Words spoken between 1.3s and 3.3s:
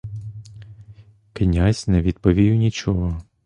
Князь не відповів нічого.